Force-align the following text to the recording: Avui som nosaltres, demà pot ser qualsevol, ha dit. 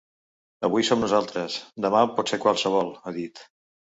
Avui 0.67 0.85
som 0.87 1.03
nosaltres, 1.03 1.57
demà 1.87 2.01
pot 2.15 2.31
ser 2.33 2.39
qualsevol, 2.47 2.91
ha 3.11 3.15
dit. 3.19 3.43